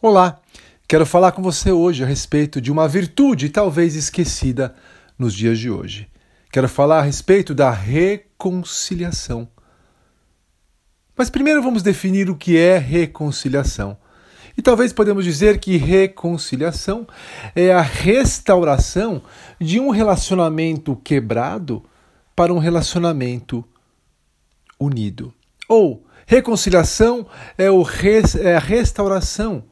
[0.00, 0.40] Olá,
[0.86, 4.72] quero falar com você hoje a respeito de uma virtude talvez esquecida
[5.18, 6.08] nos dias de hoje.
[6.52, 9.48] Quero falar a respeito da reconciliação.
[11.16, 13.98] Mas primeiro vamos definir o que é reconciliação.
[14.56, 17.04] E talvez podemos dizer que reconciliação
[17.52, 19.20] é a restauração
[19.60, 21.84] de um relacionamento quebrado
[22.36, 23.64] para um relacionamento
[24.78, 25.34] unido.
[25.68, 27.26] Ou reconciliação
[27.58, 29.64] é, res, é a restauração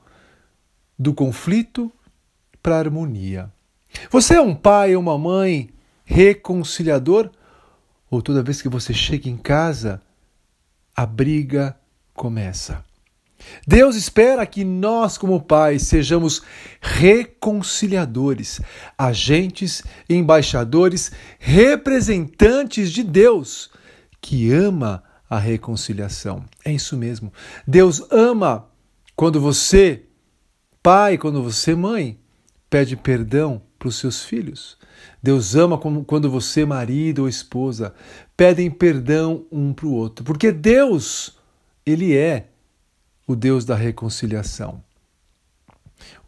[0.98, 1.92] do conflito
[2.62, 3.52] para a harmonia.
[4.10, 5.70] Você é um pai ou uma mãe
[6.04, 7.30] reconciliador?
[8.10, 10.00] Ou toda vez que você chega em casa,
[10.94, 11.76] a briga
[12.14, 12.84] começa?
[13.66, 16.42] Deus espera que nós, como pais, sejamos
[16.80, 18.60] reconciliadores,
[18.96, 23.70] agentes, embaixadores, representantes de Deus,
[24.20, 26.44] que ama a reconciliação.
[26.64, 27.32] É isso mesmo.
[27.66, 28.68] Deus ama
[29.14, 30.05] quando você
[30.86, 32.16] pai, quando você, mãe,
[32.70, 34.78] pede perdão para os seus filhos.
[35.20, 37.92] Deus ama quando você, marido ou esposa,
[38.36, 40.24] pedem perdão um para o outro.
[40.24, 41.36] Porque Deus,
[41.84, 42.50] Ele é
[43.26, 44.80] o Deus da reconciliação.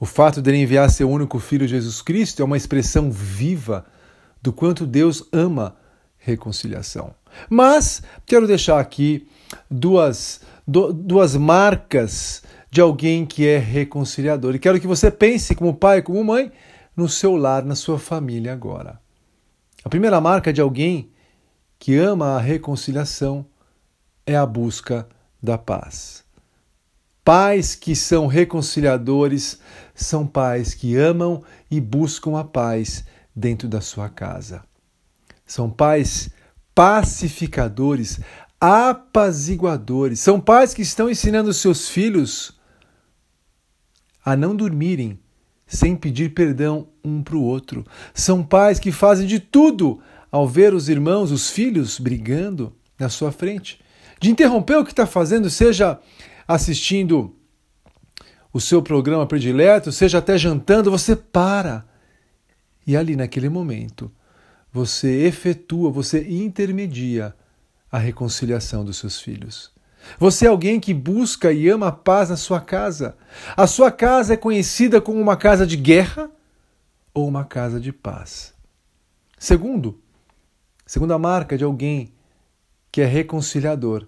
[0.01, 3.87] O fato de ele enviar seu único filho Jesus Cristo é uma expressão viva
[4.43, 5.77] do quanto Deus ama
[6.19, 7.15] reconciliação.
[7.49, 9.29] Mas quero deixar aqui
[9.71, 14.55] duas, duas marcas de alguém que é reconciliador.
[14.55, 16.53] E quero que você pense, como pai, como mãe,
[16.97, 19.01] no seu lar, na sua família agora.
[19.85, 21.11] A primeira marca de alguém
[21.79, 23.47] que ama a reconciliação
[24.27, 25.09] é a busca
[25.43, 26.25] da paz.
[27.25, 29.61] Pais que são reconciliadores
[29.95, 34.65] são pais que amam e buscam a paz dentro da sua casa.
[35.47, 36.31] São pais
[36.75, 38.21] pacificadores,
[38.61, 40.21] apaziguadores.
[40.21, 42.58] São pais que estão ensinando seus filhos
[44.29, 45.19] a não dormirem
[45.67, 47.83] sem pedir perdão um para o outro.
[48.13, 53.33] São pais que fazem de tudo ao ver os irmãos, os filhos, brigando na sua
[53.33, 53.81] frente.
[54.21, 55.99] De interromper o que está fazendo, seja
[56.47, 57.35] assistindo
[58.53, 61.87] o seu programa predileto, seja até jantando, você para.
[62.87, 64.13] E ali naquele momento,
[64.71, 67.35] você efetua, você intermedia
[67.91, 69.73] a reconciliação dos seus filhos.
[70.19, 73.17] Você é alguém que busca e ama a paz na sua casa.
[73.57, 76.31] A sua casa é conhecida como uma casa de guerra
[77.13, 78.55] ou uma casa de paz.
[79.39, 80.01] Segundo,
[80.87, 82.13] segunda marca de alguém
[82.91, 84.07] que é reconciliador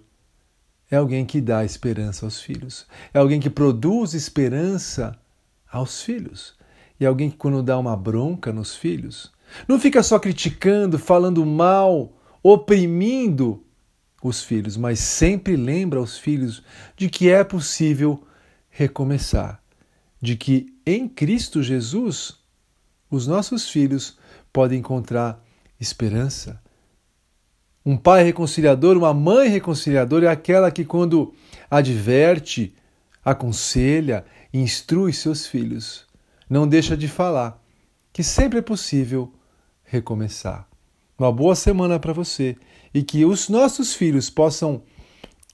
[0.91, 2.85] é alguém que dá esperança aos filhos.
[3.13, 5.17] É alguém que produz esperança
[5.71, 6.53] aos filhos.
[6.99, 9.31] E é alguém que, quando dá uma bronca nos filhos,
[9.67, 12.11] não fica só criticando, falando mal,
[12.43, 13.63] oprimindo
[14.21, 16.63] os filhos, mas sempre lembra aos filhos
[16.95, 18.23] de que é possível
[18.69, 19.61] recomeçar,
[20.21, 22.39] de que em Cristo Jesus
[23.09, 24.17] os nossos filhos
[24.53, 25.43] podem encontrar
[25.79, 26.61] esperança.
[27.85, 31.33] Um pai reconciliador, uma mãe reconciliadora é aquela que, quando
[31.69, 32.75] adverte,
[33.25, 36.05] aconselha, instrui seus filhos,
[36.49, 37.61] não deixa de falar
[38.13, 39.33] que sempre é possível
[39.83, 40.70] recomeçar.
[41.21, 42.57] Uma boa semana para você
[42.91, 44.81] e que os nossos filhos possam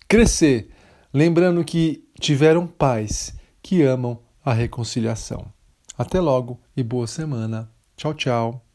[0.07, 0.69] crescer
[1.13, 5.45] lembrando que tiveram pais que amam a reconciliação.
[5.97, 7.69] Até logo e boa semana.
[7.97, 8.66] Tchau, tchau.